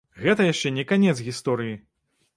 [0.21, 1.75] Гэта яшчэ не канец гісторыі!